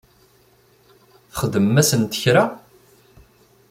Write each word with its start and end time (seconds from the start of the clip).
Txedmem-asent 1.31 2.13
kra? 2.21 2.43